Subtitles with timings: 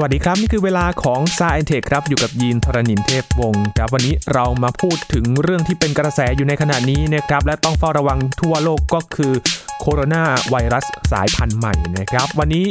[0.00, 9.32] สวัสดีครับ นี่คือเวลาของ s า i e n t e c h ครับอยู่กับยีนทรณินเทพวงศ์ครับวันนี้เรามาพูดถึงเรื่องที่เป็นกระแสอยู่ในขณะนี้นะครับและต้องเฝ้าระวังทั่วโลกก็คือ
[9.80, 12.66] โคโรนาไวรัสสายพันธุ์ใหม่นะครับวันนี้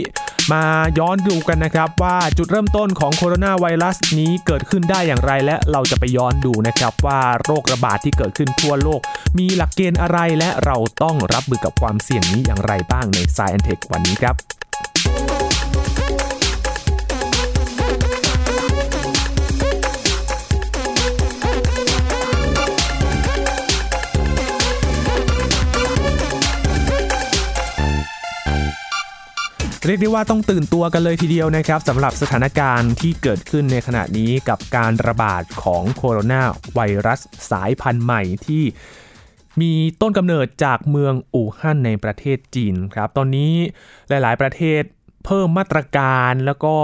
[0.52, 0.64] มา
[1.00, 9.02] ย้อนดูกันนะครับว่าจุดเริ่มต้นของโคโรนาไวรัสนี้เกิดขึ้นได้อย่างไรและเราจะไปย้อนดูนะครับว่าโรคระบาดที่เกิดขึ้นทั่วโลก
[9.38, 14.57] มีหลักเกณฑ์อะไรและเราต้องรับมือกับความเสี่ยงนี้อย่างไรบ้างใน s า i e n t e c h วันนี้ครับ
[29.86, 36.42] เรียกได้ว่าต้องตื่นตัวกันเลยทีเดียวนะครับสำหรับสถานการณ์ที่เกิดขึ้นในขณะนี้กับการระบาดของโคโรนา
[36.74, 37.20] ไวรัส
[37.52, 38.64] สายพันธุ์ใหม่ที่
[39.62, 43.54] มีต้นกำเนิดจากเมืองอู่ฮั่นในประเทศจีนครับ ตอนนี้
[44.10, 44.82] หลาย ๆ ประเทศ
[45.26, 46.76] เพิ่มมาตรการแล้วก็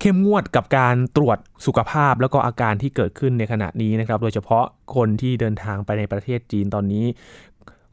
[0.00, 7.06] เข้มงวดกับการตรวจสุขภาพแล้วก็อาการที่เกิดขึ้นในขณะนี้นะครับ โดยเฉพาะคนที่เดินทางไปในประเทศจีนตอนนี้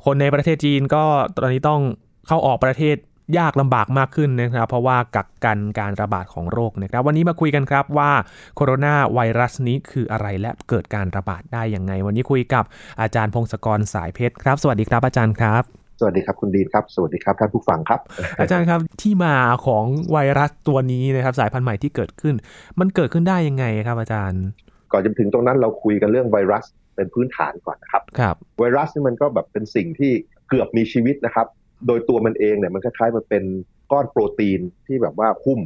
[0.06, 1.04] คนในประเทศจีนก็
[1.36, 1.82] ตอนนี้ต้อง
[2.28, 2.96] เข้าออกประเทศ
[3.38, 8.12] ยากลำบากมากขึ้นนะครับเพราะว่ากักกันการระบาดของโรคนะครับวันนี้มาคุยกันครับว่า
[8.56, 12.64] โคโรนาไวรัสนี้คืออะไรและเกิดการระบาดได้อย่างไง วันนี้คุยกับ
[13.02, 15.64] อาจารย์พงศกรสายเพชรครับ สวัสดีครับอาจารย์ครับ
[16.00, 18.00] สวัสดีครับคุณดีนครับสวัสดีครับท่านผู้ฟังครับ
[18.40, 22.36] อาจารย์ครับที่มาของไวรัสตัวนี้นะครับสายพันธุ์ใหม่ที่เกิดขึ้น
[22.80, 24.44] มันเกิดขึ้นได้ยังไงครับอาจารย์
[24.92, 26.66] ก่อนจะถึงตรงนั้นเราคุยกันเรื่องไวรัส
[26.96, 30.12] เป็นพื้นฐานก่อนนะครับครับ ไวรัสนี่มันก็แบบเป็นสิ่งที่
[30.50, 31.48] เกือบมีชีวิตนะครับ
[31.88, 33.44] โดยตัวมันเองเนี่ยมันคล้ายๆมันเป็น
[33.92, 35.60] ก้อนโปรตีนที่แบบว่าหุ้ม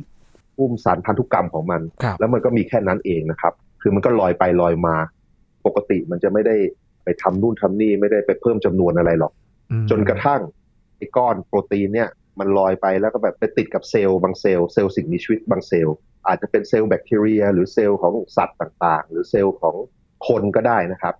[0.57, 4.95] หุ้มสารพันธุกรรมของมันครับแล้วมันก็มีแค่นั้นเองนะครับ คือมันก็ลอยไปลอยมา
[5.65, 6.55] ปกติมันจะไม่ได้
[7.03, 9.33] ไปทำนู่นทำนี่ไม่ได้ไปเพิ่มจำนวนอะไรหรอก
[9.71, 10.41] อืมจนกระทั่ง
[10.97, 15.95] ไอ้ก้อนโปรตีนเนี่ยมันลอยไปแล้วก็แบบไปติดกับเซลล์บางเซลล์เซลล์สิ่งมีชีวิตบางเซลล์
[16.27, 19.75] อาจจะเป็นเซลล์แบคทีเรีย หรือเซลล์ของสัตว์ต่างๆ หรือเซลล์ของ
[20.27, 21.15] คนก็ได้นะครับ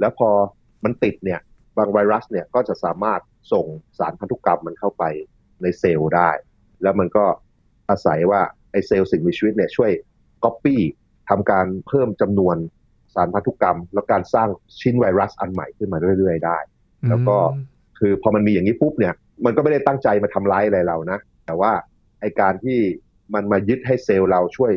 [0.00, 0.28] แล้วพอ
[0.84, 1.40] มันติดเนี่ย
[1.78, 3.20] บางไวรัสเนี่ยก็จะสามารถ
[3.52, 3.66] ส่ง
[3.98, 5.04] สารพันธุกรรมมันเข้าไป
[5.62, 6.30] ในเซลล์ได้
[6.82, 7.24] แล้วมันก็
[7.90, 8.40] อาศัยว่า
[8.70, 9.90] ไอเซลล์สิ่งมีชีวิตเนี่ยช่วย
[10.44, 10.80] ก๊อปปี้
[11.30, 12.56] ทำการเพิ่มจำนวน
[13.14, 14.48] สารพันธุกรรม แล้วการสร้าง
[14.80, 16.58] ชิ้นไวรัสอันใหม่ขึ้นมาเรื่อยๆได้
[17.08, 17.36] แล้วก็
[17.98, 19.14] คือพอมันมีอย่างนี้ปุ๊บเนี่ย
[19.44, 21.72] มันก็ไม่ได้ตั้งใจมาทำร้ายอะไรเรานะ แต่ว่า
[22.20, 22.78] ไอการที่
[23.34, 24.72] มันมายึดให้เซลล์เราช่วย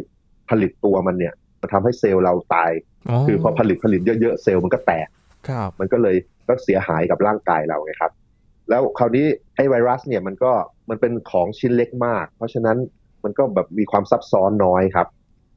[0.49, 2.71] ผลิตตัวมันเนี่ยมันทำให้เซลล์เราตาย
[3.27, 5.07] คือพอผลิตผลิตเยอะๆเซลล์มันก็แตก
[5.47, 6.15] ครับมันก็เลย
[6.47, 8.11] ก็เสียหายกับร่างกายเราไงครับ
[8.69, 9.25] แล้วคราวนี้
[9.55, 10.51] ไอ้ไวรัสเนี่ยมันก็
[10.89, 12.77] มันเป็นของชิ้นเล็กมาก เพราะฉะนั้น
[13.23, 15.07] มันก็แบบมีความซับซ้อนน้อยครับ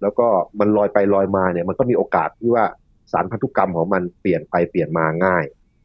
[0.02, 0.26] แล้วก็
[0.60, 2.64] มันลอยไปลอยมาเนี่ยมันก็มีโอกาสที่ว่า
[3.12, 5.44] สารพันธุกรรมของมันเปลี่ยนไปเปลี่ยนมาง่าย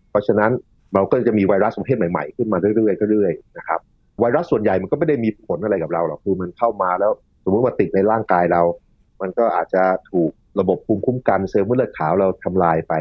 [0.09, 0.51] เพราะฉะนั้น
[0.93, 3.79] เราก็จะมีไวรัสประเภทใหม่ๆ ขึ้นมาเรื่อยๆเรื่อยๆนะครับ
[4.19, 7.11] ไวรัสส่วนใหญ่มันก็ไม่ได้มีผลอะไรกับเราหรอกคือมันเข้ามาแล้ว
[7.43, 8.61] สมมติว่าติดในร่างกายเรา
[9.21, 12.93] มันก็อาจจะถูกระบบภูมิคุ้มกันเซลล์เม็ดเลือดขาวเราทำลายไป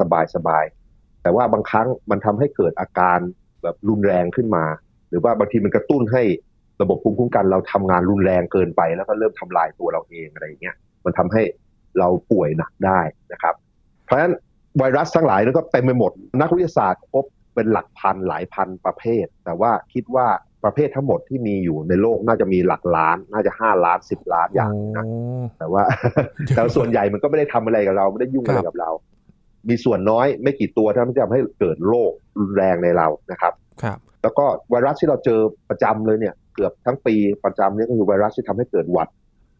[0.00, 3.18] สบายสบายๆแต่ว่าบางครั้งมันทำให้เกิดอาการ
[3.64, 4.64] แบบรุนแรงขึ้นมา
[5.08, 6.22] หรือว่าบางทีมันกระตุ้นให้
[6.82, 11.42] ระบบภูมิคุ้มกันเราทำงานรุนแรงเกินไป แล้วก็เริ่มทำลายตัวเราเองอะไรอย่างเงี้ยมันทำให้
[11.98, 13.00] เราป่วยหนักได้
[13.32, 13.54] นะครับ
[14.04, 14.32] เพราะฉะนั้น
[14.78, 17.24] ไวรัสทั้งหลายนั้นก็เต็มไปหมด นักวิทยาศาสตร์พบ
[17.54, 20.26] เป็นหลักพันหลายพันประเภท แต่ว่าคิดว่า
[20.64, 25.82] ประเภททั้งหมดที่มีอยู่ในโลกน่าจะมีหลักล้าน น่าจะห้าล้านสิบล้านอย่างนะโแต่ว่า
[26.54, 28.90] แต่ส่วนใหญ่มันก็ไม่ได้ทำอะไรกับเราไม่ได้ยุ่งอะไรกับเรา
[29.68, 33.52] มีส่วนน้อยไม่กี่ตัวที่มันจะทำให้เกิดโรครุนแรงในเรานะครับ
[33.82, 37.14] ครับ แล้วก็ไวรัสที่เราเจอประจำเลยเนี่ย เกือบทั้งปี
[37.44, 39.08] ประจำเนี่ยก็คือไวรัสที่ทำให้เกิดหวัด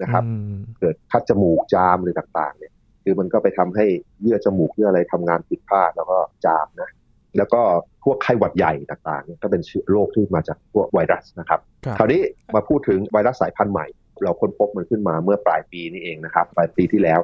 [0.03, 2.73] นะครับอืมเกิดคัดจมูกจามอะไรต่างๆ เนี่ย
[3.03, 3.87] คือมันก็ไปทำให้
[4.23, 6.91] เยื่อจมูกเยื่ออะไรทำงานผิดพลาดแล้วก็จามนะ
[7.37, 7.61] แล้วก็
[8.05, 12.21] พวกไข้หวัดใหญ่ต่างๆเนี่ยก็เป็นเชื้อโรคที่มาจากพวกไวรัสนะครับครับ คราวนี้
[12.55, 13.87] มาพูดถึงไวรัสสายพันธุ์ใหม่
[14.23, 17.21] เราค้นพบมันขึ้นมาเมื่อปลายปีนี้เองนะครับ ปลายปีที่แล้ว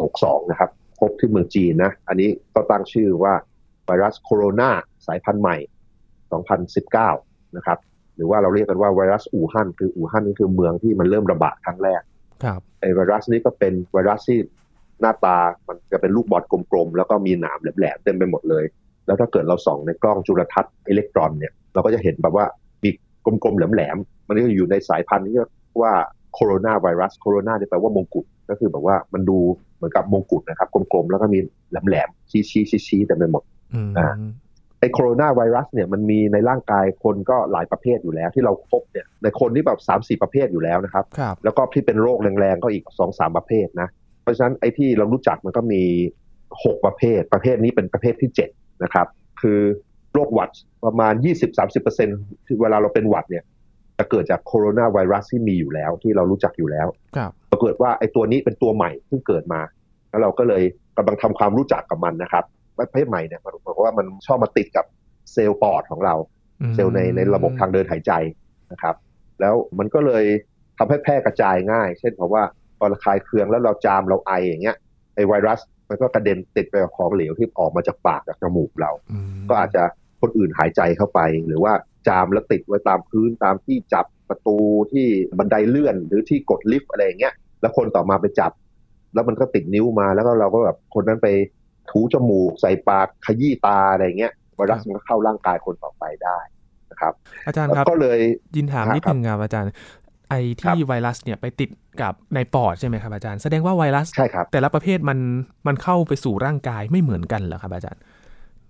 [0.00, 3.34] 2562 นะครับพ บที่เมืองจีนนะ อันนี้ก็ตั้งชื่อว่า
[3.86, 4.70] ไวรัสโคโรนา
[5.06, 5.56] สายพันธุ์ใหม่
[7.16, 7.78] 2019 นะครับ
[8.16, 12.02] หรือว่าเราเรียกกันว่าไวรัสอู่ฮั่นคืออู่ฮั่นนี่คือเมืองที่มันเริ่มระบาดครั้งแรก
[12.44, 14.38] ครับไอไวรัสนี้ก็เป็นไวรัสที่
[15.00, 16.42] หน้าตามันจะเป็นลูกบอล
[16.72, 18.64] กลมๆ แล้วก็มีหนามแหลมๆเต็มไปหมดเลย
[19.06, 22.46] แล้วถ้าเกิดเราส่องในกล้องจุลทรรศน์อิเล็กตรอนเนี่ยเราก็จะเห็นแบบว่า
[22.82, 22.90] มี
[23.24, 25.50] กลมๆแหลมๆมันก็อยู่ในสายพันธุ์ที่เรียก
[25.82, 25.92] ว่า
[26.34, 29.38] โคโรนาไวรัสโคโรนานี่แปลว่ามงกุฎก็คือแบบว่ามันดู
[29.73, 31.38] เห มือนกับมงกุฎนะครับกลมๆแล้วก็มี
[31.70, 33.42] แหลมๆชี้ๆๆๆเต็มไปหมด
[33.74, 34.14] อืมอ่า
[34.80, 43.88] ไอโคโรนาไวรัสเนี่ยมันมีในร่างกายคนก็หลายประเภทอยู่แล้ว ที่เราพบเนี่ยในคนที่แบบสามสี่ประเภทอยู่แล้วนะครับครับแล้วก็ที่เป็นโรคแรงๆก็อีกสองสามประเภทนะ
[44.22, 45.82] เพราะฉะนั้นไอ้ที่เรารู้จักมันก็มี
[46.64, 48.50] หกประเภท ประเภทนี้เป็นประเภทที่เจ็ด
[48.82, 49.06] นะครับ
[49.40, 49.60] คือ
[50.12, 50.50] โรคหวัด
[50.84, 51.14] ประมาณ
[51.80, 53.44] 20-30%ที่เวลาเราเป็นหวัดเนี่ย
[53.98, 59.60] จะเกิดจากโคโรนาไวรัสที่มีอยู่แล้วที่เรารู้จักอยู่แล้วครับปรากฏว่าไอ้ตัวนี้เป็นตัวใหม่เพิ่งเกิดมา
[60.10, 60.62] แล้วเราก็เลย
[60.96, 62.44] กำลังทำความรู้จักกับมันนะครับ
[62.78, 64.84] ประเภทใหม่เนี่ยมันบอกว่ามันชอบมาติดกับ
[65.32, 66.14] เซลล์ปอดของเรา
[66.60, 68.12] อืมเซลล์ในในระบบทางเดินหายใจ
[68.72, 68.94] นะครับ
[69.40, 70.24] แล้วมันก็เลย
[70.78, 72.42] ทำให้แพร่กระจายง่าย เช่นเพราะว่า
[72.78, 74.76] พอระคายเคืองแล้วเราจามเราไออย่างเงี้ย
[75.14, 79.82] ไอไวรัสมันก็กระเด็นติดไปกับของเหลวที่ออกมาจากปากจากจมูกเราอืมก็อาจจะ
[80.24, 81.72] คนอื่นหายใจเข้าไป หรือว่า
[82.08, 84.56] จามแล้วติดไว้ตามพื้นตามที่จับประตู
[84.92, 85.06] ที่
[85.38, 88.52] บันไดเลื่อนหรือที่กดลิฟต์อะไรอย่างเงี้ยแล้วคนต่อมาไปจับ
[89.14, 91.28] แล้วมันก็ติดนิ้วมาแล้วก็เราก็แบบคนนั้นไป
[91.90, 96.38] ถูจมูกใส่ปากขยี้ตาอะไรอย่างเงี้ยไวรัสมันก็เข้าร่างกายคนต่อไปได้
[96.90, 97.12] นะครับ
[97.46, 98.20] อาจารย์ครับก็เลย
[98.56, 99.70] ยินถามครับนิดนึงครับอาจารย์
[100.30, 101.70] ไอครัที่บไวรัสเนี่ยไปติด
[102.02, 105.18] กับในปอดใช่ไหมครับอาจารย์ แสดงว่าไวรัสใช่ครับแต่ละประเภทมัน
[105.66, 108.00] มันเข้าไปสู่ร่างกายไม่เหมือนกันเหรอครับอาจารย์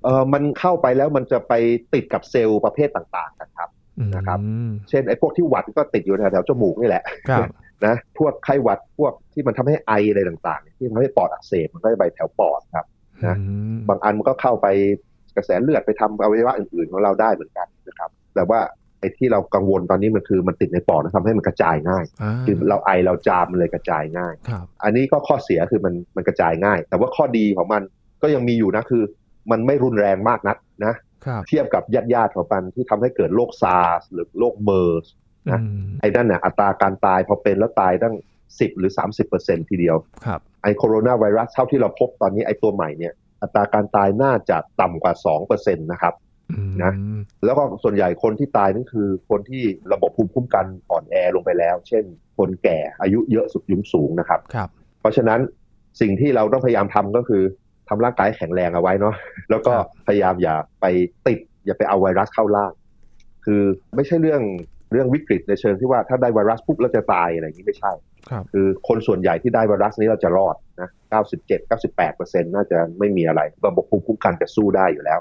[0.05, 1.53] เออมันเข้าไปแล้วมันจะไป
[1.95, 3.71] ติดกับเซลล์ประเภทต่างๆกันครับ
[4.15, 7.49] นะครับอืมเช่นไอ้พวกที่หวัดก็ติดอยู่แถวๆจมูกนี่แหละครับ
[7.87, 12.87] นะพวกไข้หวัดพวกที่มันทำให้ไออะไรต่างๆ ที่ทำให้ปอดอักเสบมันก็จะไปแถวปอดครับ
[13.27, 14.67] นะอืมบางอันมันก็เข้าไป
[15.37, 18.61] กระแสเลือดไปทำอวัยวะอื่นๆของเราได้เหมือนกันนะครับ แต่ว่า
[19.01, 27.83] ไอ้ที่เรากังวลตอนนี้มันคือมันติดในปอดแล้วทำให้มันกระจายง่ายอ่าคือเราไอเราจามมันเลยกระจายง่ายครับอันนี้ก็ข้อเสียคือมันมันกระจายง่าย แต่ว่าข้อดีของมัน
[28.23, 29.03] ก็ยังมีอยู่นะคือ
[29.51, 30.95] มันไม่รุนแรงมากนักนะ
[31.27, 35.07] ครับเทียบกับญาติญาติๆของมันที่ทำให้เกิดโรคซาร์สหรือโรคเมอร์ส
[35.51, 38.15] นะอืมไอ้นั่นน่ะอัตราการตายพอเป็นแล้วตายตั้ง
[38.47, 38.93] 10หรือ
[39.31, 39.97] 30%ทีเดียว
[40.27, 43.13] ครับไอ้โคโรนาไวรัสเท่าที่เราพบตอนนี้ไอ้ตัวใหม่เนี่ย
[43.43, 45.15] อัตราการตายน่าจะต่ำกว่า
[45.49, 46.15] 2%นะครับ
[46.53, 46.93] อืมนะ
[47.45, 49.63] แล้วก็ส่วนใหญ่คนที่ตายนั่นคือ คนที่
[49.93, 52.05] ระบบภูมิคุ้มกันอ่อนแอลงไปแล้ว เช่น
[52.39, 54.69] คนแก่อายุเยอะสุดยุงสูงนะครับครับ
[55.01, 55.41] เพราะฉะนั้น
[56.01, 57.43] สิ่งที่เราต้องพยายามทำก็คือ
[57.89, 59.15] ทำร่างกายให้แข็งแรงเอาไว้เนาะ
[59.51, 60.87] แล้วก็ครับพยายามอย่าไป
[61.27, 62.73] ติด อย่าไปเอาไวรัสเข้าร่าง
[63.45, 63.63] คือ
[63.97, 64.43] ไม่ใช่เรื่อง
[64.93, 67.93] เรื่องวิกฤตในเชิงที่ว่าถ้าได้ไวรัสปุ๊บเราจะตายอะไรอย่างนี้ไม่ใช่
[68.31, 70.91] ครับคือคนส่วนใหญ่ที่ได้ไวรัสนี้เราจะรอดนะ
[71.33, 75.21] 97 98เปอร์เซ็นต์น่าจะไม่มีอะไร ระบบภูมิคุ้มกันจะสู้ได้อยู่แล้ว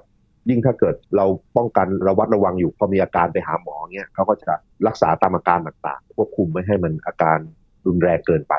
[0.50, 1.26] ยิ่งถ้าเกิดเรา
[1.58, 4.54] ป้องกันระวัดระวังอยู่พอมีอาการไปหาหมอเงี้ยเขาก็จะ
[4.88, 7.38] รักษาตามอาการต่างๆควบคุมไม่ให้มันอาการ
[7.88, 8.54] รุนแรงเกินไป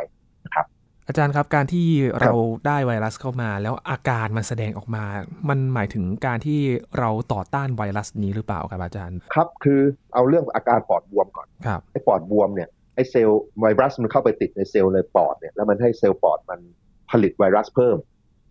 [1.09, 1.87] อาจารย์ครับการที่
[2.21, 2.33] เรา
[2.67, 5.05] ได้ไวรัสเข้ามา แล้วอาการมันแสดงออกมา
[5.49, 6.61] มันหมายถึงการที่
[6.99, 9.81] เราต่อต้านไวรัสนี้หรือเปล่าครับอาจารย์ ครับคือ
[10.15, 16.61] เอาเรื่องอาการปอดบวมก่อนครับไอ้ปอดบวมเนี่ยไอ้เซลล์ไวรัสมันเข้าไปติดในเซลล์ในปอดเนี่ยแล้วมันให้เซลล์ปอดมัน
[17.11, 17.97] ผลิตไวรัสเพิ่ม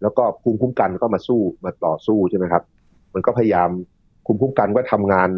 [0.01, 2.63] แล้วก็ภูมิคุ้มกันก็มาสู้มาต่อสู้ใช่ไหมครับ
[3.13, 3.69] มันก็พยายาม
[4.25, 5.29] ภูมิคุ้มกันก็ทำงาน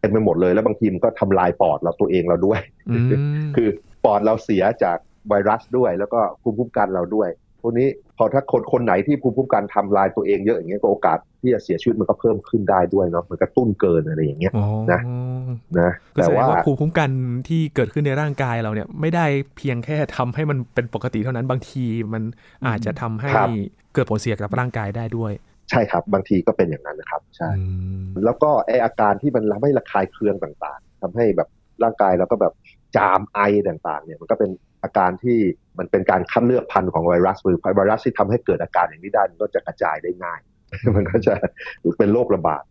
[0.00, 2.60] เต็มไปหมดเลย แล้วบางทีมันก็ทำลายปอดเราตัวเองเราด้วย
[2.90, 3.08] อืม
[3.56, 3.68] คือ
[4.04, 4.98] ปอดเราเสียจาก
[5.28, 7.30] ไวรัสด้วย แล้วก็ภูมิคุ้มกันเราด้วย
[7.62, 7.88] พวกนี้
[8.18, 15.00] พอถ้าคนคนไหนที่ภูมิคุ้มกันทำลายตัวเองเยอะอย่างเงี้ยก็โอกาสที่จะเสียชีวิตมันก็เพิ่มขึ้นได้ด้วยเนาะมันกระตุ้นเกินอะไรอย่างเงี้ยอ๋อนะ
[15.80, 17.10] นะก็แต่แสดงว่าว่าภูมิคุ้มกัน
[17.48, 19.26] ที่เกิดขึ้นในร่างกายเราเนี่ยไม่ได้
[19.56, 22.22] เพียงแค่ทำให้มันเป็นปกติเท่านั้นบางทีมัน
[22.66, 23.48] อาจจะทำให้ครับ
[23.94, 25.32] เกิดผลเสียกับร่างกายได้ด้วย
[25.70, 27.64] ใช่ครับบางทีก็เป็นอย่างนั้นนะครับใช่อื
[28.02, 31.48] มแล้วก็ไออาการที่มันทำให้ระคายเคืองต่างๆทำให้แบบ
[31.82, 32.52] ร่างกายเราก็แบบ
[32.96, 34.50] จามไอต่างๆ เนี่ยมันก็เป็น
[34.82, 35.38] อาการที่
[35.78, 40.40] มันเป็นการคัดเลือกพันธุ์ของไวรัสหรือไวรัสที่ทำให้เกิดอาการอย่างนี้ได้มันก็จะกระจายได้ง่าย
[40.96, 41.34] มันก็จะ
[41.98, 42.62] เป็นโรคระบาด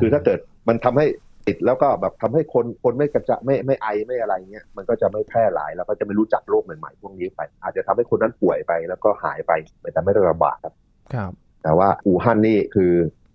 [0.00, 0.38] คือถ้าเกิด
[0.68, 1.06] มันทำให้
[1.46, 9.52] ติดแล้วก็แบบทำให้คนคนไม่กระจะไม่ไม่ไอไม่อะไรเงี้ยมันก็จะไม่แพร่หลายแล้วก็จะไม่รู้จักโรคใหม่ๆพวกนี้ไป อาจจะทำให้คนนั้นป่วยไปแล้วก็หายไป
[9.92, 10.74] แต่ไม่ได้ระบาดครับ
[11.14, 11.32] ครับ
[11.62, 12.92] แต่ว่าอู่ฮั่นนี่คือ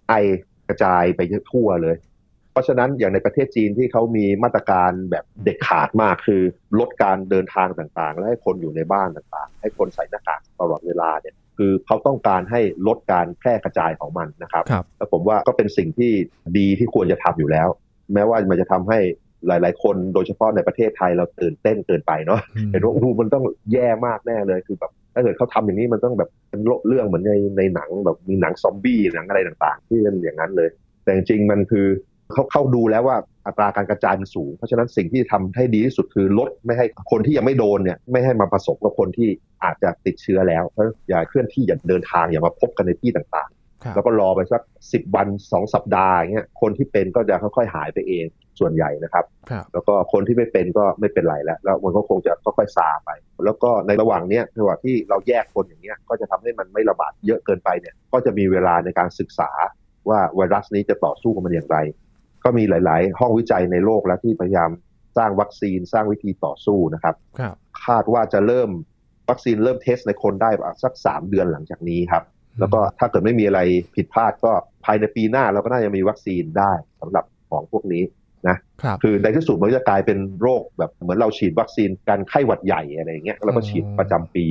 [0.09, 0.13] ไอ
[0.67, 1.21] กระจายไป
[1.51, 1.95] ทั่วเลย
[2.53, 6.41] เพราะฉะนั้นอย่างในประเทศจีนที่เขามีมาตรการแบบเด็ดขาดมากคือ
[6.79, 16.11] ลดการเดินทางต่างๆ และให้คนอยู่ในบ้านต่างๆ ให้คนใส่หน้ากากตลอดเวลาเนี่ยคือเขาต้องการให้ลดการแพร่กระจายของมันนะครับครับแล้วผมว่าก็เป็นสิ่งที่
[16.57, 17.67] ดีที่ควรจะทำอยู่แล้ว
[18.13, 18.99] แม้ว่ามันจะทำให้
[19.47, 23.43] หลาย ๆ คนโดยเฉพาะในประเทศไทยเราตื่นเต้นเกินไปเนาะอืมเห็นว่าโอ้โหมันต้อง
[23.73, 30.69] แย่มากแน่เลยคือแบบถ้าเกิดเขาทำอย่างนี้มันต้องแบบเป็นเรื่องเหมือนในในหนังแบบมีหนังซอมบี้หนังอะไรต่าง ๆ ที่เป็นอย่างนั้นเลย
[31.03, 31.87] แต่จริงๆมันคือ
[32.33, 39.29] เขาเข้าดูแล้วว่าอัตราการกระจายมันสูง เพราะฉะนั้นสิ่งที่ทำให้ดีที่สุดคือลดไม่ให้คนที่ยังไม่โดนเนี่ยไม่ให้มาผสมกับคนที่
[39.63, 44.61] อาจจะติดเชื้อแล้วเพราะอย่าเคลื่อนที่อย่าเดินทางอย่ามาพบกันในที่ต่างๆครับแล้วก็รอไปสัก
[44.93, 48.25] สิบวันสองสัปดาห์อย่างเงี้ยคนที่เป็นก็จะค่อยๆหายไปเอง
[48.59, 53.09] ส่วนใหญ่นะครับครับ แล้วก็คนที่ไม่เป็นก็ไม่เป็นไรแล้ว แล้วมันก็คงจะค่อยๆซาไป
[53.45, 59.49] แล้วก็ในระหว่างเนี้ยระหว่างที่เราแยกคนอย่างเงี้ยก็จะทำให้มันไม่ระบาดเยอะเกินไปเนี่ยก็จะมีเวลาในการศึกษา
[60.09, 61.77] ว่าไวรัสนี้จะต่อสู้กับมันอย่างไร
[62.43, 64.69] ก็มีหลาย ๆ ห้องวิจัยในโลกแล้วที่พยายาม
[65.17, 68.69] สร้างวัคซีนสร้างวิธีต่อสู้นะครับครับคาดว่าจะเริ่ม
[69.29, 72.23] วัคซีนเริ่มเทสในคนได้ประมาณสักสามเดือนหลังจากนี้ครับ
[72.59, 73.61] แล้วก็ถ้าเกิดไม่มีอะไร
[73.95, 74.51] ผิดพลาดก็
[74.85, 76.71] ภายในปีหน้าเราก็น่าจะมีวัคซีนได้
[77.01, 78.03] สำหรับของพวกนี้
[78.49, 84.43] นะครับคือในที่สุดมันจะกลายเป็นโรคแบบเหมือนเราฉีดวัคซีนการไข้หวัดใหญ่อะไรอย่างเงี้ยแล้วก็ฉีดประจำปี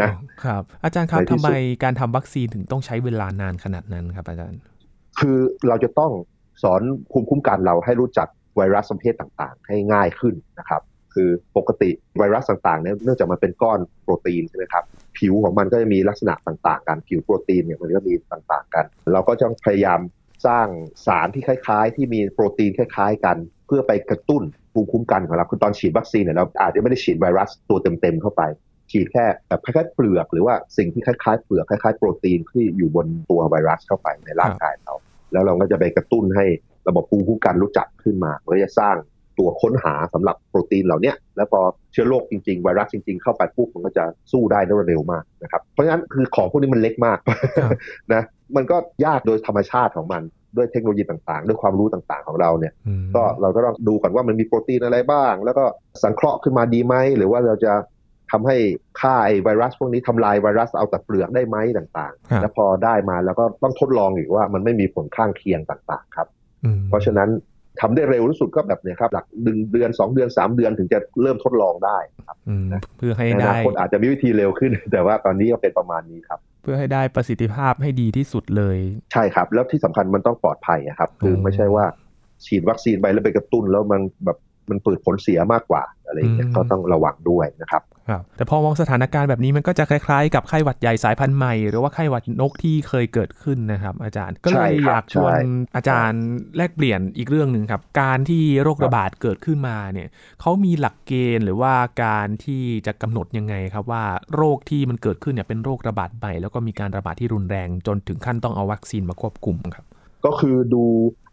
[0.00, 0.10] นะ
[0.44, 4.60] ครับอาจารย์ครับในที่ทำสุดไมการทำวัคซีนถึงต้องใช้เวลานานขนาดนั้นครับอาจารย์
[5.20, 6.12] คือเราจะต้อง
[6.62, 10.82] สอนภูมิคุ้มกันเราให้รู้จักไวรัสประเภทต่างๆ ให้ง่ายขึ้นนะครับ
[11.14, 14.84] คือปกติไวรัสต่างๆเนี่ยเนื่องจากมันเป็นก้อนโปรตีนใช่ไหมครับ
[15.18, 20.00] ผิวของมันก็จะมีลักษณะต่างๆ กันผิวโปรตีนเนี่ยมันก็มีต่างๆกัน เราก็จะพยายาม
[20.46, 20.66] สร้าง
[21.06, 24.42] สารที่คล้ายๆ ที่มีโปรตีนคล้ายๆ กัน เพื่อไปกระตุ้น
[24.72, 28.42] ภูมิคุ้มกันของเราคือตอนฉีดวัคซีนเนี่ยเราอาจจะไม่ได้ฉีดไวรัสตัวเต็มๆเข้าไป
[28.90, 34.94] ฉีดแค่แบบคล้ายๆเปลือกหรือว่าสิ่งที่คล้ายๆเปลือกคล้ายๆโปรตีนที่อยู่บนตัวไวรัสเข้าไปในร่างกายเรา
[35.32, 36.44] แล้วเราก็จะไปกระตุ้นให้
[36.88, 38.96] ระบบภูมิคุ้มกันรู้จักขึ้นมาเพื่อจะสร้าง
[39.38, 41.60] ตัวค้นหาสำหรับโปรตีนเหล่าเนี้ยแล้วพอ
[41.92, 47.18] เชื้อโรคจริงๆ ไวรัสจริงๆ เข้าไปปุ๊บมันก็จะสู้ได้ได้เร็วมากนะครับเพราะฉะนั้นคือของพวกนี้มันเล็กมาก
[47.62, 47.70] ครับ
[48.12, 48.22] นะ
[48.56, 50.22] มันก็ยากโดยธรรมชาติของมัน
[50.56, 55.64] ด้วยเทคโนโลยีต่างๆ ด้วยความรู้ต่างๆของเราเนี่ยอืมก็เราก็ต้องดูก่อนว่ามันมีโปรตีนอะไรบ้าง แล้วก็
[56.02, 57.72] สังเคราะห์ขึ้นมาดีไหม หรือว่าเราจะ
[58.32, 58.56] ทำให้
[59.00, 66.28] ฆ่าไอ้ไวรัสพวกนี้ทำลายไวรัสเอาแต่เปลือกได้ไหมต่างครับๆแล้วพอได้มาแล้วก็ต้องทดลองอีกว่ามันไม่มีผลข้างเคียงต่างๆครับ
[66.64, 67.30] อืมเพราะฉะนั้น
[67.80, 72.64] ทำได้เร็วที่สุดก็แบบเนี้ยครับหลักหนึ่งเดือนสองเดือนสามเดือนถึงจะเริ่มทดลองได้ครับอืม
[72.98, 78.78] เพื่อให้ในอได้นาคตอาจจะมีวิธีเร็วขึ้น แต่ว่าตอนนี้ก็เป็นประมาณนี้ครับ เพื่อให้ได้ประสิทธิภาพให้ดีที่สุดเลย
[79.12, 81.84] ใช่ครับ แล้วที่สำคัญมันต้องปลอดภัยอะครับ คืออมไม่ใช่ว่า
[82.46, 84.38] ฉีดวัคซีนไปแล้วไปกระตุ้นแล้วมันแบบ
[84.70, 95.36] มันเปิดผลเสียมากกว่าอะไรอย่างเงี้ยก็ต้องระวังด้วยนะครับครับแต่พอมองสถานการณ์แบบนี้มันก็จะคล้ายๆ กับไข้หวัดใหญ่สายพันธุ์ใหม่ หรือว่าไข้หวัดนกที่เคยเกิดขึ้นนะครับ อาจารย์ก็เลใช่ยครับอยากชวนใช่
[95.76, 96.22] อาจารย์
[96.56, 100.08] แลกเปลี่ยนอีกเรื่องหนึ่งครับ การที่โรคระบาดเกิดขึ้นมาเนี่ย
[100.40, 104.04] เขามีหลักเกณฑ์หรือว่าการที่จะกำหนดยังไงครับว่า
[104.34, 109.84] โรคที่มันเกิดขึ้นเนี่ยเป็นโรคระบาดใหม่แล้วก็มีการระบาดที่รุนแรง จนถึงขั้นต้องเอาวัคซีนมาควบคุมครับ
[110.24, 110.84] ก็คือดู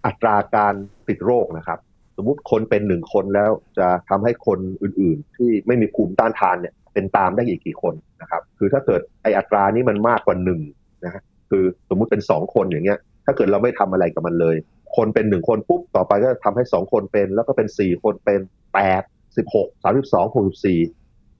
[0.05, 0.74] อัตราการ
[1.07, 1.79] ติดโรคนะครับ
[2.22, 10.62] สมมุติคนเป็นหนึ่งคนแล้วจะทำให้คนอื่นๆ ที่ไม่มีภูมิต้านทานเนี่ยเป็นตามได้อีกกี่คนนะครับ คือถ้าเกิดไออัตรานี้มันมากกว่าหนึ่ง
[11.06, 14.56] นะฮะคือสมมุติเป็นสองคนอย่างเงี้ย ถ้าเกิดเราไม่ทำอะไรกับมันเลย
[14.96, 18.40] คนเป็นหนึ่งคนปุ๊บต่อไปก็ทำให้สองคนเป็น แล้วก็เป็นสี่คนเป็น
[18.74, 19.04] แปด
[19.38, 20.80] สิบหกสามสิบสองหกสิบสี่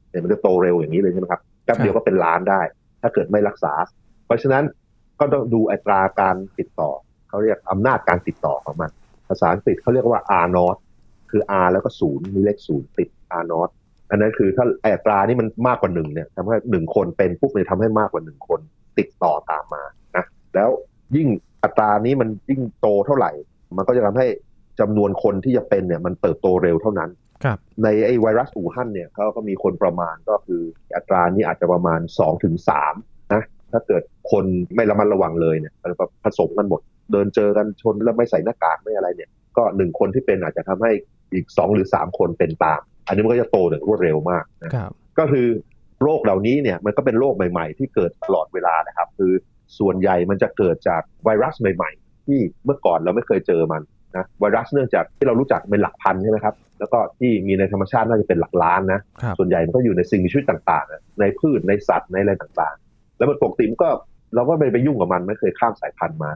[0.10, 2.62] เนี่ยมันจะโตเร็วอย่างนี้เลยใช่ไหมครับแป๊บเดียวก็เป็นล้านได้
[3.02, 3.74] ถ้าเกิดไม่รักษา
[4.26, 4.64] เพราะฉะนั้น
[5.20, 6.90] ก็ต้องดูอัตราการติดต่อ
[7.30, 8.90] เขาเรียกอำนาจการติดต่อของมัน
[9.30, 10.78] ภาษาอังกฤษเขาเรียกว่า R not
[11.32, 13.10] คือ R แล้วก็ศูนย์มีเลขศูนย์ติด
[13.42, 13.70] R not
[14.10, 18.60] อันนั้นคือถ้าอัตรานี่มันมากกว่าหนึ่งเนี่ยทำให้หนึ่งคนเป็นปุ๊บเนี่ยทำให้มากกว่าหนึ่งคน
[18.98, 19.84] ติดต่อตามมา
[20.16, 20.70] นะแล้ว
[21.16, 21.28] ยิ่ง
[21.64, 23.32] อัตรานี้มันยิ่งโตเท่าไหร่
[23.78, 24.28] มันก็จะทำให้
[24.80, 27.10] จำนวนคนที่จะเป็นเนี่ยมันเติบโตเร็วเท่านั้น
[27.44, 30.62] ครับในไอ้ไวรัสอู่ฮั่นเนี่ยเขาก็มีคนประมาณก็คือ
[30.96, 32.56] อัตรานี้อาจจะประมาณ2-3ถึง
[32.94, 34.46] 3นะถ้าเกิดคน
[34.76, 35.92] ไม่ระมัดระวังเลยเนี่ยมัน
[36.24, 40.92] ผสมกันหมด เดินเจอกันชนแล้วไม่ใส่หน้ากากไม่อะไรเนี่ย ก็หนึ่งคนที่เป็นอาจจะทำให้
[41.34, 45.48] อีกสองหรือสามคนเป็นตาม อันนี้มันก็จะโตอย่างรวดเร็วมากนะครับก็คือ
[46.04, 49.34] โรคเหล่านี้เนี่ยมันก็เป็นโรคใหม่ ๆ ที่เกิดตลอดเวลานะครับ คือ
[49.80, 53.82] ส่วนใหญ่มันจะเกิดจากไวรัสใหม่ ๆ ที่เมื่อก่อนเราไม่เคยเจอมัน
[54.18, 63.90] นะไวรัสเนื่องจากที่เรารู้จักเป็นหลักพันใช่ไหมครับ แล้วก็ที่มีในธรรมชาติน่าจะเป็นหลักล้านนะครับส่วนใหญ่มันก็อยู่ในสิ่งมีชีวิตต่างๆนะในพืชในสัตว์ในอะไรต่างๆ แล้วมันปกติมันก็
[64.36, 66.32] เราก็ไม่ไปยุ่งกับมันไม่เคยข้ามสายพันธุ์มา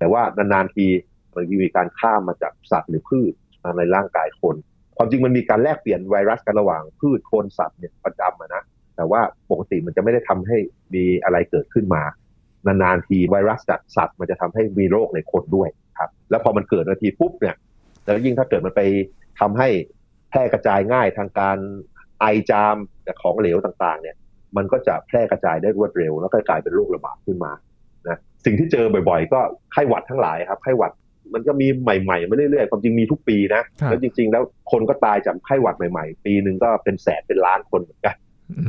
[0.00, 0.86] แต่ว่านานๆที
[1.34, 4.56] มันมีการข้ามมาจากสัตว์หรือพืชมาในร่างกายคน
[4.96, 8.62] ความจริงมันมีการแลกเปลี่ยนไวรัสกันระหว่างพืชคนสัตว์เนี่ยประจำะนะ
[8.96, 10.56] แต่ว่าปกติมันจะไม่ได้ทำให้
[10.94, 12.02] มีอะไรเกิดขึ้นมา
[12.66, 17.56] นานๆทีไวรัสจากสัตว์มันจะทำให้มีโรคในคนด้วยครับ แล้วพอมันเกิดนาทีปุ๊บเนี่ย
[18.04, 18.82] แล้วยิ่งถ้าเกิดมันไป
[19.40, 19.68] ทำให้
[20.30, 21.58] แพร่กระจายง่ายทางการ
[22.20, 22.76] ไอจาม
[23.06, 24.16] จากของเหลวต่างๆ เนี่ย
[24.56, 27.52] มันก็จะแพร่กระจายได้รวดเร็ว แล้วก็กลายเป็นโรคระบาดขึ้นมา
[28.44, 29.40] สิ่งที่เจอบ่อยๆ ก็
[29.72, 30.92] ไข้หวัดทั้งหลายครับไข้หวัด
[31.34, 34.42] มันก็มีใหม่ๆมาเรื่อยๆ ความจริงมีทุกปีนะครับแล้วจริง ๆ แล้ว
[34.72, 38.16] คนก็ตายจากไข้หวัดใหม่ๆ ปีหนึ่งก็เป็นแสนเป็นล้านคนเหมือนกัน
[38.58, 38.64] อื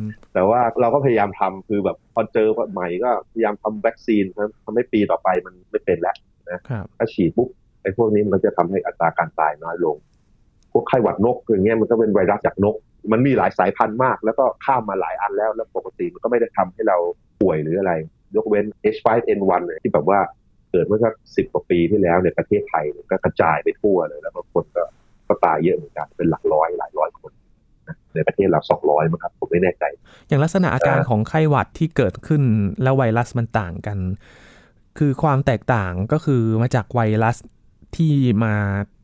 [0.00, 6.16] มแต่ว่าเราก็พยายามทำคือแบบพอเจอใหม่ก็พยายามทำวัคซีนนะทำให้ปีต่อไปมันไม่เป็นแล้ว
[6.68, 7.48] ครับถ้าฉีดปุ๊บ
[7.82, 9.96] ไอ้พวกนี้มันจะทำให้อัตราการตายน้อยลง
[10.72, 12.74] พวกไข้หวัดนกอย่างเงี้ยมันก็เป็นไวรัสจากนก
[13.12, 16.96] มันมีหลายสายพันธุ์มาก แล้วก็ข้ามมาหลายอันแล้วแล้วปกติมันก็ไม่ได้ทำให้เรา
[17.40, 17.92] ป่วยหรืออะไร
[18.36, 20.20] ยกเว้น H5N1 เนี่ยที่แบบว่า
[20.70, 24.84] เกิดเมื่อสักสิบกว่าปีที่แล้วในประเทศไทยเนี่ยก็กระจายไปทั่วเลย แล้วบางคนก็
[25.28, 27.32] ก็ตายเยอะเหมือนกันเป็นหลักร้อยหลายร้อยคน
[27.88, 29.84] นะในประเทศเราสองร้อยมั้งครับ ผมไม่แน่ใจ
[30.28, 32.42] อย่างลักษณะอาการเอ่อของไข้หวัดที่เกิดขึ้น
[32.82, 33.98] แล้วไวรัสมันต่างกัน
[34.98, 37.36] คือความแตกต่างก็คือมาจากไวรัส
[37.96, 38.54] ที่มา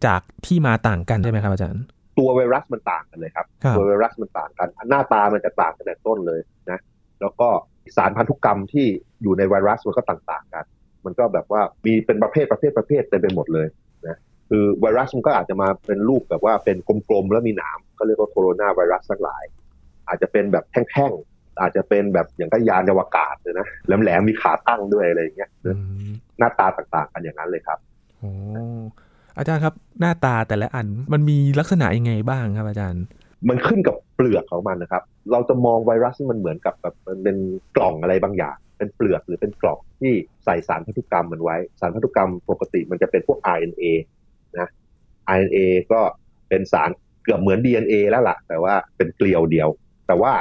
[0.06, 1.82] จากที่มาต่างกันใช่ไหมครับอาจารย์
[2.18, 6.40] ตัวไวรัสมันต่างกันเลยครับครับตัวไวรัสมันต่างกัน หน้าตามันจะต่างกันแต่ต้นเลย
[6.70, 6.78] นะ
[7.20, 7.48] แล้วก็
[7.96, 8.86] สารพันธุกรรมที่
[9.24, 10.64] อยู่ในไวรัสมันก็ต่างๆกัน
[11.04, 13.66] มันก็แบบว่ามีเป็นประเภทประเภทประเภทเต็มไปหมดเลย
[14.06, 16.76] นะคือไวรัสมันก็อาจจะมาเป็นรูปแบบว่าเป็น
[17.08, 19.44] กลมๆแล้วมีหนามก็เรียกว่าโคโรนาไวรัสทั้งหลาย
[20.08, 25.72] อาจจะเป็นแบบแท่งๆอาจจะเป็นแบบอย่างก็ยานอวกาศเลยนะแหลมๆมีขาตั้งด้วยอะไรอย่างเงี้ยอื
[26.06, 27.78] มหน้าตาต่างๆกันอย่างนั้นเลยครับ
[28.18, 28.30] โอ้
[29.38, 33.04] อาจารย์ครับหน้าตาแต่ละอันมันมีลักษณะยังไงบ้างครับอาจารย์
[33.48, 35.02] มันขึ้นกับเปลือกของมันนะครับ
[35.32, 37.36] เราจะมองไวรัสที่มันเหมือนกับแบบมันเป็น
[37.76, 40.12] กล่องอะไรบางอย่าง เป็นเปลือกหรือเป็นกล่องที่
[40.44, 43.84] ใส่สารพันธุกรรมมันไว้ สารพันธุกรรมปกติมันจะเป็นพวก RNA
[44.58, 44.68] นะ
[45.34, 45.58] RNA
[45.92, 46.00] ก็
[46.48, 46.90] เป็นสาร
[47.22, 49.68] เกือบเหมือน DNA แล้วล่ะ แต่ว่าเป็นเกลียวเดียว
[50.06, 50.32] แต่ว่า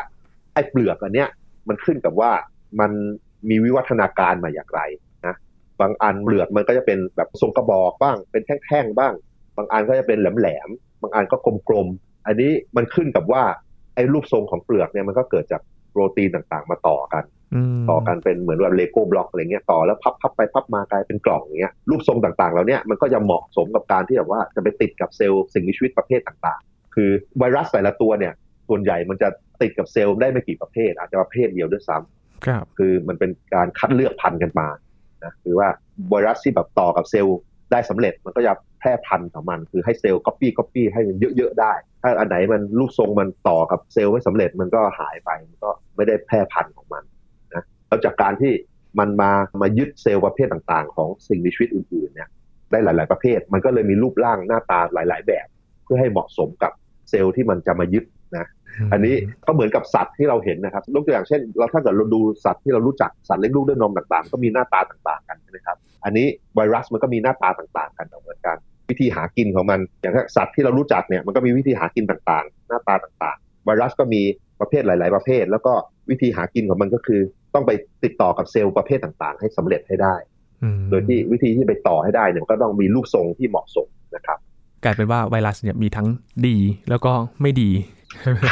[0.54, 1.30] ไอ้เปลือกอันเนี้ย
[1.70, 2.32] มันขึ้นกับว่า
[2.80, 2.92] มัน
[3.50, 4.82] มีวิวัฒนาการมาอย่างไร
[5.26, 5.36] นะ
[5.82, 9.14] บางอันเปลือกมันก็จะเป็นแบบทรงกระบอกบ้าง เป็นแท่งๆบ้าง
[9.58, 11.38] บางอันก็จะเป็นแหลมๆบางอันก็
[11.70, 13.44] กลมๆอันนี้มันขึ้นกับว่า
[13.96, 15.62] ไอ้รูปทรงของเปลือกเนี่ยมันก็เกิดจาก
[15.92, 17.24] โปรตีนต่างๆ มาต่อกัน
[17.90, 28.34] ต่อกันเป็นเหมือนแบบ Lego block อะไรเงี้ยต่อแล้วพับพับไปพับมากลายเป็นกล่องอย่างเงี้ยรูปทรงต่างๆแล้วเนี่ยมันก็จะเหมาะสมกับการที่แบบว่าจะไปติดกับเซลล์สิ่งมีชีวิตประเภทต่างๆ คือไวรัสแต่ละตัวเนี่ย
[28.70, 29.30] ส่วนใหญ่มันจะ
[29.62, 34.68] ติดกับเซลล์ได้ไม่กี่ประเภท อาจจะประเภทเดียวด้วยซ้ำครับคือมันเป็นการคัดเลือกพันธุ์กันมา
[35.24, 35.68] นะคือว่า
[36.10, 37.38] ไวรัสที่แบบต่อกับเซลล์
[37.72, 47.13] ได้สำเร็จมันก็จะแพร่พันธุ์ของมัน คือให้เซลล์ก๊อปปี้ก๊อปปี้ให้มันเยอะๆได้ ถ้าอันไหนมันรูปทรงมันต่อกับเซลล์ไม่สำเร็จมันก็หายไปมันก็ไม่ได้แพร่พันธุ์ของมันนะ
[47.94, 48.54] แล้วจากการที่
[49.00, 49.32] มันมา
[49.62, 52.30] มายึดเซลล์ประเภทต่างๆ ของสิ่งมีชีวิตอื่นๆเนี่ย
[52.72, 55.48] ได้หลาย ๆประเภท มันก็เลยมีรูปร่างหน้าตาหลาย ๆ แบบ
[55.84, 56.72] เพื่อให้เหมาะสมกับ
[57.10, 58.04] เซลล์ที่มันจะมายึด
[58.38, 58.46] นะ
[58.92, 59.16] อันนี้
[59.48, 68.58] ก็เหมือนกับสัตว์ที่เราเห็นนะครับยกตัวอย่างเช่น เราถ้าเกิดเราดูสัตว์ที่เรารู้จักสัตว์เลี้ยงลูกด้วยนมต่างๆ ก็มีหน้าตาต่างๆ กันใช่ไหมครับอันนี้ไวรัสมันก็มีหน้าตาต่างๆ กันเหมือนกัน
[68.90, 74.22] วิธีหากินของมัน อย่างถ้าสัตว์ที่เรารู้จักเนี่ยมันก็มีวิธีหากินต่างๆ หน้าตาต่างๆ ไวรัสก็มี
[74.60, 75.74] ประเภทหลาย ๆ ประเภท แล้วก็
[76.10, 77.22] วิธีหากินของมันก็คือ
[77.54, 77.72] ต้องไป
[78.04, 80.16] ติดต่อกับเซลล์ประเภทต่างๆ ให้สำเร็จให้ได้
[80.64, 84.38] อืมโดยที่วิธีที่ไปต่อให้ได้เนี่ยมันก็ต้องมีรูปทรงที่เหมาะสมนะครับ
[84.84, 86.08] กลายเป็นว่าไวรัสเนี่ยมีทั้ง
[86.48, 86.58] ดี
[86.90, 87.72] แล้วก็ไม่ดี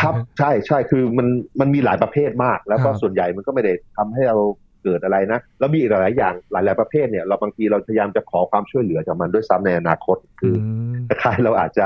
[0.04, 1.28] ครับใช่ใช่คือมัน
[1.60, 4.38] มันมีหลายประเภทมาก แล้วก็ครับส่วนใหญ่มันก็ไม่ได้ทำให้เรา
[4.84, 10.56] เกิดอะไรนะ แล้วมีอีกหลายๆอย่างหลาย ๆประเภทเนี่ยเราบางทีเราพยายามจะขอความช่วยเหลือจากมันด้วยซ้ำในอนาคตคือ
[10.94, 11.86] มคล้ายๆเราอาจจะ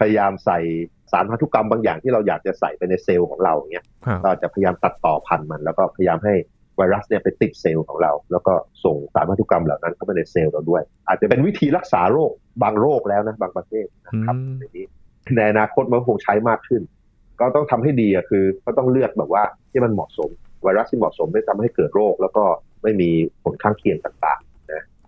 [0.00, 0.58] พยายามใส่
[1.12, 6.34] สารพันธุกรรมบางอย่างที่เราอยากจะใส่ไปในเซลล์ของเราอย่างเงี้ยครับเราจะพยายามตัดต่อพันธุ์มัน แล้วก็พยายามให้
[6.76, 14.86] ไวรัสเนี่ยไปติดเซลล์ของเรา แล้วก็ส่งสารพันธุกรรมเหล่านั้นเข้าไปในเซลล์เราด้วย อาจจะเป็นวิธีรักษาโรคบางโรคแล้วนะบางประเภทนะครับอืมในนี้
[15.36, 16.82] ในอนาคตมันคงใช้มากขึ้น
[17.40, 20.30] ก็ต้องทำให้ดีอะคือ ก็ต้องเลือกแบบว่าที่มันเหมาะสม
[20.62, 22.44] ไวรัสที่เหมาะสมไม่ทำให้เกิดโรค แล้วก็
[22.82, 23.10] ไม่มี
[23.42, 24.40] ผลข้างเคียงต่าง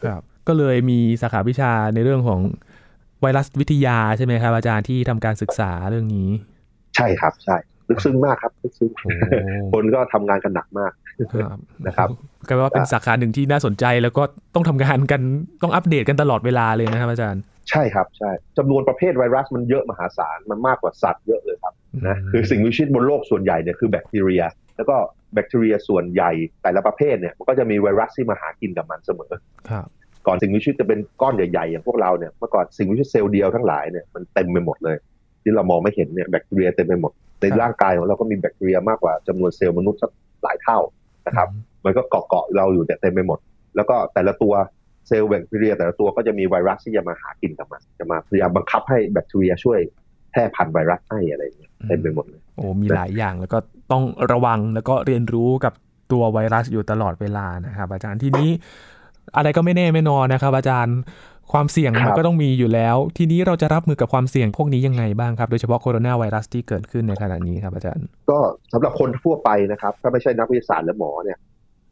[0.04, 2.40] ครับก็เลยมีสาขาวิชาในเรื่องของ
[3.22, 7.56] ไวรัสวิทยาใช่ไหมครับอาจารย์ที่ทำการศึกษาเรื่องนี้ๆใช่ครับใช่
[7.88, 9.10] ลึกซึ้งมากครับลึกซึ้งโอ้
[9.72, 10.92] คนก็ทำงานกันหนักมาก
[11.32, 12.08] ครับนะครับ
[12.48, 14.22] ก็แปลว่าเป็นสาขาหนึ่งที่น่าสนใจแล้วก็
[14.54, 15.20] ต้องทำงานกัน
[15.62, 21.74] ต้องอัปเดตกันตลอดเวลาเลยนะครับ อาจารย์ ใช่ครับใช่จำนวนประเภทไวรัสมันเยอะมหาศาลมันมากกว่าสัตว์เยอะเลยครับ
[22.06, 24.42] นะคือสิ่งมีชีวิตบนโลกส่วนใหญ่เนี่ยคือแบคทีเรีย
[24.76, 24.96] แล้วก็
[25.34, 26.30] แบคทีเรียส่วนใหญ่
[26.62, 29.32] แต่ละประเภทเนี่ยมันก็จะมีไวรัสที่มาหากินกับมันเสมอ
[29.70, 29.86] ครับ
[30.28, 34.96] ก่อนสิ่งมีชีวิตจะเป็นก้อนใหญ่ๆ อย่างพวกเราเนี่ยเมื่อก่อนสิ่งมีชีวิตเซลล์เดียวทั้งหลายเนี่ยมันเต็มไปหมดเลย
[35.42, 40.10] ที่เรามองไม่เห็นเนี่ยแบคทีเรียเต็มไปหมด ในร่างกายของเราก็มีแบคทีเรียมากกว่าจำนวนเซลล์มนุษย์สัก
[40.42, 40.78] หลายเท่า
[41.26, 41.48] นะครับ
[41.84, 43.38] มันก็เกาะเกาะๆเราอยู่เนี่ยเต็มไปหมด
[43.76, 44.54] แล้วก็แต่ละตัว
[45.08, 49.78] เซลล์แบคทีเรีย แต่ละตัวก็จะมีไวรัสที่จะมาหากินกับมันจะมาพยายามบังคับให้แบคทีเรียช่วย
[50.30, 53.58] แพร่พันธุ์ไวรัสให้อะไรอย่างเงี้ยเต็มไปหมดเลยโอ้มีหลายอย่างแล้วก็
[53.92, 55.72] ต้องระวังแล้วก็เรียนรู้กับ
[56.12, 58.50] ตัวไวรัสอยู่ตลอดเวลานะครับอาจารย์ทีนี้
[59.36, 60.98] อะไรก็ไม่แน่ไม่นอนนะครับ อาจารย์
[61.52, 68.38] ความเสี่ยงครับมันก็ต้องมีอยู่แล้ว ทีนี้เราจะรับมือกับความเสี่ยงพวกนี้ยังไงบ้างครับโดยเฉพาะโคโรนาไวรัสที่เกิดขึ้นในขณะนี้ครับอาจารย์ ก็
[68.72, 71.38] สำหรับคนทั่วไปนะครับ ถ้าไม่ใช่นักวิทยาศาสตร์หรือหมอเนี่ย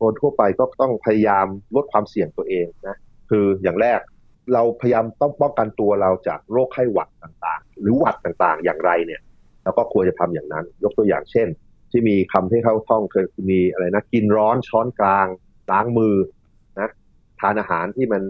[0.00, 2.96] คนทั่วไปก็ต้องพยายามลดความเสี่ยงตัวเองนะ
[3.30, 4.00] คืออย่างแรก
[4.52, 9.20] เราพยายามต้องป้องกันตัวเราจากโรคไข้หวัดต่างๆ หรือหวัดต่างๆ อย่างไรเนี่ย
[9.62, 11.48] เราก็ควรจะทำอย่างนั้น ยกตัวอย่างเช่น
[11.90, 15.26] ที่มีคำที่เข้าท่องเคยมีอะไรนะกินร้อนช้อนกลาง
[15.72, 16.35] ล้างมือนะ
[17.40, 18.22] ทานอาหารที่มัน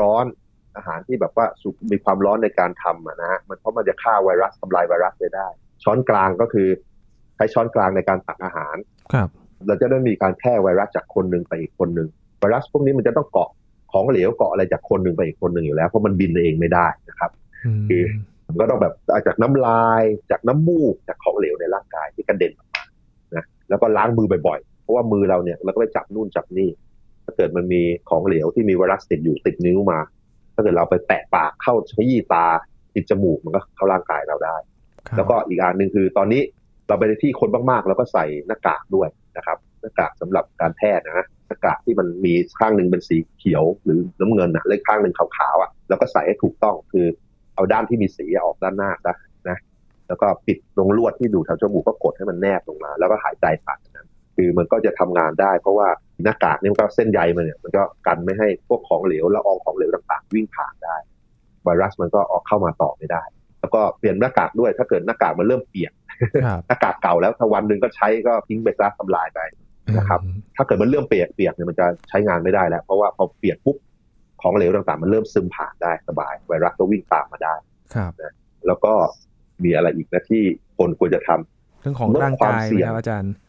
[0.00, 5.48] ร้อนๆอาหารที่แบบว่าสุกมีความร้อนในการทำอะนะฮะมันเพราะมันจะฆ่าไวรัสทำลายไวรัสไปได้
[5.84, 6.68] ช้อนกลางก็คือ
[7.36, 8.76] ใช้ช้อนกลางในการตักอาหาร
[9.12, 9.28] ครับ
[9.66, 12.08] เราจะได้มีการแพร่ไวรัสจากคนหนึ่งไปอีกคนหนึ่ง
[12.40, 13.50] ไวรัสพวกนี้มันจะต้องเกาะ
[13.92, 17.30] ของเหลวเกาะอะไรจากคนหนึ่งไปอีกคนหนึ่งอยู่แล้วเพราะมันบินเองไม่ได้นะครับ
[17.88, 18.02] คือ
[18.48, 18.94] มันก็ต้องแบบ
[19.26, 22.82] จากน้ำลายจากน้ำมูกจากของเหลวในร่างกายที่กระเด็นออกมา
[23.36, 26.97] นะแล้วก็ล้างมือบ่อยๆ เพราะว่ามือเราเนี่ยเราก็ไปจับนู่นจับนี่ถ้า
[27.38, 29.98] เกิดมันมีของเหลวที่มีไวรัสติดอยู่ติดนิ้วมา
[30.54, 32.46] ถ้าเกิดเราไปแตะปากเข้าขยี้ตา
[32.94, 34.56] ติดจมูกมันก็เข้าร่างกายเราได้
[35.06, 36.42] ครับแล้วก็อีกอันหนึ่งคือตอนนี้
[36.88, 47.06] เราไปในที่คนมากๆเราก็ใส่หน้ากากด้วยนะครับหน้ากากสำหรับการแพทย์นะหน้ากากที่มันมีข้างหนึ่งเป็นสีเขียวหรือน้ำเงินนะแล้วข้างหนึ่งขาวๆอะแล้วก็ใส่ให้ถูกต้องคือ
[47.54, 49.14] เอาด้านที่มีสีออกด้านหน้าซะ
[49.48, 49.58] นะ
[50.08, 55.88] แล้วก็ปิดตรงลวดที่ดูแถวจมูกก็กดให้มันแนบลงมา แล้วก็หายใจผ่านนั้นคือมันก็จะทำงานได้ เพราะว่า
[56.24, 60.96] หน้ากากนี่มันก็เส้นใยมันเนี่ยมันก็กันไม่ให้พวกของเหลวละอองของเหลวต่างๆ วิ่งผ่านได้
[61.64, 63.22] ไวรัสมันก็ออกเข้ามาต่อไม่ได้
[63.60, 65.92] แล้วก็เปลี่ยนหน้ากากด้วยถ้าเกิดหน้ากากมันเริ่มเปียก
[66.44, 69.40] ครับหน้ากากเก่าแล้วถ้าวันหนึ่งก็ใช้ก็ทิ้งไปซะทำลายไป
[69.96, 70.20] นะครับ
[70.56, 73.76] ถ้าเกิดมันเริ่มเปียกเปียกเนี่ยมันจะใช้งานไม่ได้แล้ว เพราะว่าพอเปียกปุ๊บ
[74.42, 77.54] ของเหลวต่างๆ มันเริ่มซึมผ่านได้สบาย ไวรัสก็วิ่งตามมาได้
[77.94, 78.12] ครับ
[78.66, 78.92] แล้วก็
[79.64, 80.42] มีอะไรอีกนะที่
[80.78, 83.47] คนควรจะทำเรื่องของลดร่างความกายเสี่ไหมยงครับอาจารย์ว่า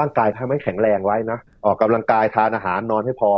[0.00, 3.30] ร่างกายทำให้แข็งแรงไว้นะ ออกกำลังกายทานอาหารนอนให้พอ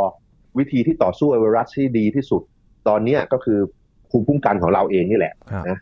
[0.57, 2.41] วิธีที่ต่อสู้ไวรัสที่ดีที่สุด
[2.87, 3.59] ตอนเนี้ยก็คือ
[4.09, 5.79] ภูมิคุ้มกันของเราเองนี่แหละครับนะ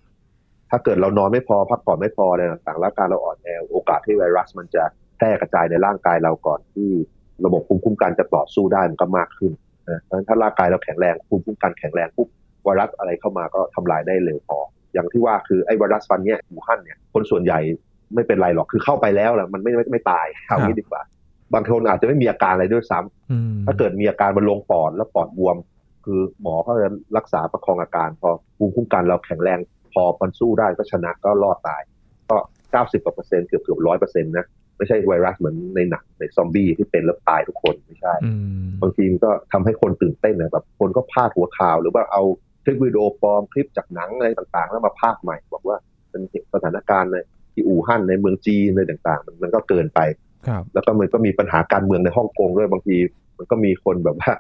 [0.70, 4.84] ถ้าเกิดเรานอนไม่พอพักผ่อนไม่พออะไรต่างๆร่างกายเราอ่อนแอโอกาสที่ไวรัสมันจะ
[5.18, 6.90] แพร่กระจายในร่างกายเราก่อนที่
[7.46, 9.52] ระบบภูมิคุ้มกันจะต่อสู้ได้มันก็มากขึ้น
[9.90, 12.28] นะเพราะฉะนั้นถ้าร่างกายเราแข็งแรงภูมิคุ้มกันแข็งแรงปุ๊บ
[12.64, 14.58] ไวรัสอะไรเข้ามาก็ทำลายได้เร็วพอ
[14.94, 17.60] อย่างที่ว่าคือไอ้ไวรัสฟันเนี้ยอู่ฮั่นเนี่ยคนส่วนใหญ่
[18.16, 21.02] ไม่เป็นไรหรอกคือเข้าไปแล้วแหละมันไม่ไม่ไม่ตายเอางี้ดีกว่า
[21.54, 25.58] บางคนอาจจะไม่มีอาการอะไรด้วยซ้ำอืมถ้าเกิดมีอาการมันลงปอดแล้วปอดบวม
[26.06, 29.60] คือหมอเขาจะรักษาประคองอาการ พอภูมิคุ้มกันเราแข็งแรง
[29.94, 31.82] พอมันสู้ได้ก็ชนะก็รอดตาย
[32.30, 32.38] ก็
[32.74, 34.46] 90กว่าเปอร์เซ็นต์เกือบเกือบร้อยเปอร์เซ็นต์นะ
[34.78, 38.32] ไม่ใช่ไวรัสเหมือนในหนังในซอมบี้ที่เป็นแล้วตายทุกคนไม่ใช่อื
[38.64, 42.24] มบางทีมันก็ทำให้คนตื่นเต้นนะแบบคนก็พาดหัวข่าว หรือว่าเอา
[42.64, 45.78] คลิปวิดีโอปลอมคลิปจากหนังอะไรต่างๆ แล้วมาพากใหม่ บอกว่า
[46.10, 46.22] เป็น
[46.54, 47.18] สถานการณ์ใน
[47.54, 50.00] ที่อู่ฮั่นในเมืองจีนอะไรต่างๆ มันมันก็เกินไป
[50.48, 52.96] ครับแล้วก็มันก็มีปัญหาการเมืองในฮ่องกงด้วยบางที
[53.38, 54.32] มันก็มีคนแบบว่า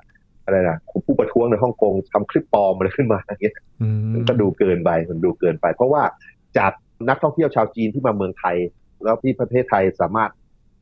[0.45, 6.03] อะไรนะผู้ประท้วงในฮ่องกงทำคลิปปลอมอะไรขึ้นมาอย่างเงี้ยอืมมันก็ดูเกินไปมันดูเกินไป เพราะว่า
[6.57, 6.71] จาก
[7.09, 8.57] นักท่องเที่ยวชาวจีนที่มาเมืองไทย
[9.03, 10.31] แล้วที่ประเทศไทยสามารถ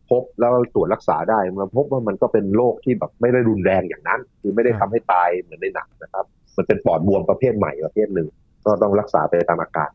[0.09, 6.25] พบแล้วตรวจรักษาได้มาพบว่ามันก็เป็นโรคที่แบบไม่ได้รุนแรงอย่างนั้น คือไม่ได้ทำให้ตายเหมือนในหนังนะครับ
[6.57, 8.27] มันเป็นปอดบวมประเภทใหม่ประเภทหนึ่ง
[8.65, 9.89] ก็ต้องรักษาไปตามอาการ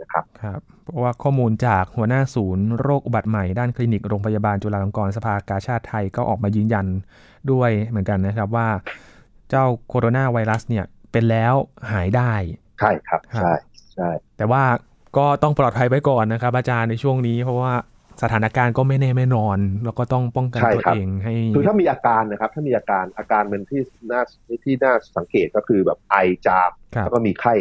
[0.00, 6.86] นะครับครับเพราะว่าข้อมูลจากหัวหน้าศูนย์โรคอุบัติใหม่ด้านคลินิกโรงพยาบาลจุฬาลงกรณ์สภากาชาติไทยก็ออกมายืนยัน
[7.52, 8.68] ด้วยเหมือนกันนะครับว่า
[9.50, 11.54] เจ้าโคโรนาไวรัสเนี่ยเป็นแล้ว
[11.92, 12.32] หายได้
[12.80, 13.54] ใช่ครับครับใช่
[13.94, 14.62] ใช่แต่ว่า
[15.16, 17.72] ก็ต้องปลอดภัยไว้ก่อนนะครับ อาจารย์ในช่วงนี้เพราะว่า
[18.22, 23.80] สถานการณ์ก็ไม่แน่ไม่นอน แล้วก็ต้องป้องกันตัวเองให้คือถ้ามีอาการนะครับ ถ้ามีอาการอาการเป็นที่
[24.10, 24.22] น่า
[24.64, 27.54] ที่น่าสังเกตก็คือแบบไอจามครับแล้วก็มีไข้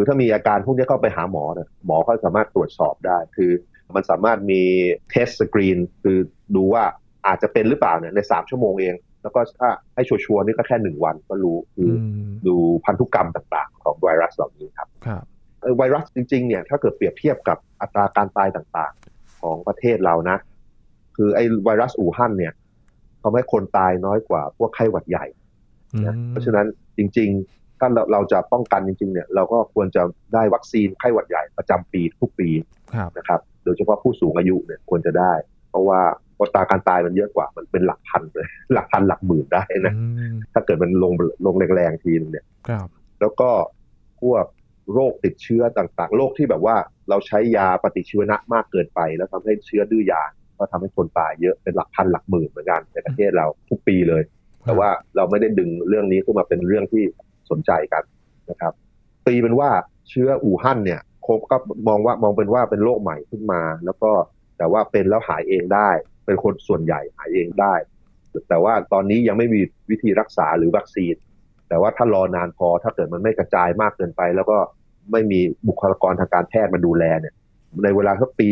[0.00, 3.50] คือถ้ามีอาการพวกนี้ก็ไปหาหมอนะหมอเขาสามารถตรวจสอบได้ คือ
[3.94, 4.62] มันสามารถมี
[5.10, 6.18] เทสสกรีนคือ
[6.56, 6.84] ดูว่า
[7.26, 15.22] อาจจะเป็นหรือเปล่าเนี่ยในสามชั่วโมงเอง แล้วก็ถ้าให้ชัวร์ๆนี่ก็แค่หนึ่งวันก็รู้คืออมดูพันธุกรรมต่างๆ ของไวรัสเหล่านี้ครับครับ
[15.60, 20.38] เอ่อไวรัสจริงๆเนี่ยถ้าเกิดเปรียบเทียบกับอัตราการตายต่างๆ ของประเทศเรานะ
[21.16, 22.52] คือไอ้ไวรัสอู่ฮั่นเนี่ย
[23.22, 25.26] ทำให้คนตายน้อยกว่าพวกไข้หวัดใหญ่
[26.06, 26.66] นะอืมเพราะฉะนั้น
[26.98, 30.02] จริงๆ ถ้าเราเราจะป้องกันจริงๆเนี่ยเราก็ควรจะ
[30.34, 32.48] ได้วัคซีนไข้หวัดใหญ่ประจำปีทุกปี
[32.94, 35.32] ครับนะครับ โดยเฉพาะผู้สูงอายุเนี่ยควรจะได้
[35.70, 36.00] เพราะว่า
[36.38, 41.12] อัตราการตายมันเยอะกว่ามันเป็นหลักพันเลย หลักพันหลักหมื่นได้นะอืมถ้าเกิดมันลง
[41.46, 42.86] ลงแรงๆทีนึงเนี่ยครับ
[43.20, 43.50] แล้วก็
[44.22, 44.44] พวก
[44.94, 46.76] โรคติดเชื้อต่างๆ โรคที่แบบว่า
[47.08, 50.22] เราใช้ยาปฏิชีวนะมากเกินไป แล้วทำให้เชื้อดื้อยา
[50.58, 54.22] ก็ทำให้คนตายเยอะเป็นหลักพันหลักหมื่นเหมือนกันในประเทศเราทุกปีเลย
[54.66, 57.04] แต่ว่าเราไม่ได้ดึงเรื่องนี้ขึ้นมาเป็นเรื่องที่
[57.50, 58.02] สนใจกัน
[58.50, 58.72] นะครับ
[59.26, 59.70] ตีเป็นว่า
[60.08, 61.56] เชื้ออู่ฮั่นเนี่ยคบก็
[61.88, 64.10] มองว่ามองเป็นว่าเป็นโรคใหม่ขึ้นมา แล้วก็
[64.58, 65.90] แต่ว่าเป็นแล้วหายเองได้
[66.26, 67.74] เป็นคนส่วนใหญ่หายเองได้
[68.48, 69.60] แต่ว่าตอนนี้ยังไม่มี
[69.90, 71.14] วิธีรักษาหรือวัคซีน
[71.68, 74.58] แต่ว่าถ้ารอนานพอถ้าเกิดมันไม่กระจายมากเกินไป แล้วก็
[75.12, 77.34] ไม่มีบุคลากรทางการแพทย์มาดูแลเนี่ย
[77.84, 78.50] ในเวลาสักปี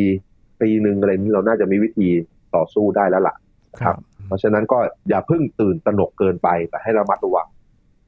[0.60, 2.08] ปีหนึ่งอะไรนี้เราน่าจะมีวิธี
[2.54, 3.34] ต่อสู้ได้แล้วล่ะ
[3.80, 7.46] ครับ เพราะฉะนั้นก็อย่าเพิ่งตื่นตระหนกเกินไปแต่ให้ระมัดระวัง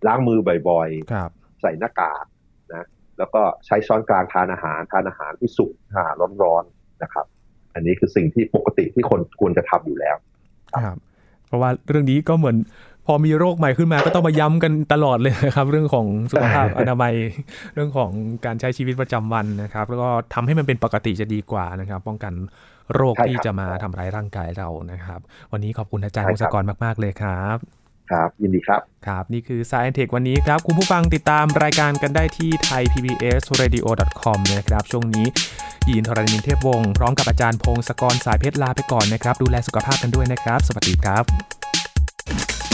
[0.07, 2.25] ล้างมือบ่อยครับๆใส่หน้ากาก
[2.73, 2.87] นะ
[3.19, 7.27] แล้วก็ใช้ช้อนกลางทานอาหารทานอาหารที่สุกทานอาหารร้อนๆนะครับ
[7.75, 10.17] อันนี้คือสิ่งที่ปกติที่คนควรจะทำอยู่แล้ว
[10.85, 10.97] ครับ
[11.47, 12.57] เพราะว่าเรื่องนี้ก็เหมือน
[13.07, 17.15] พอมีโรคใหม่ขึ้นมาก็ต้องมาย้ำกันตลอดเลยนะครับ เรื่องของสุขภาพอนามัย
[17.75, 18.11] เรื่องของ
[18.47, 22.33] การใช้ชีวิตประจำวันนะครับ แล้วก็ทำให้มันเป็นปกติจะดีกว่านะครับ ป้องกัน
[22.95, 25.21] โรคใช่ครับที่จะมาทำร้ายร่างกายเรานะครับ
[25.53, 27.80] วันนี้ขอบคุณอาจารย์ใช่พครับงศกรมาก ๆ เลยครับ
[28.11, 35.27] ครับ ยินดีครับ ครับ นี่คือ Science Tech วันนี้ครับ คุณผู้ฟังติดตามรายการกันได้ที่ thaipbsradio.com นะครับ ช่วงนี้
[35.89, 42.70] ยีนทรณินเทพวงศ์พร้อมกับอาจารย์พงศกรสายเพชรลาไปก่อนนะครับ ดูแลสุขภาพกันด้วยนะครับ สวัสดีครับ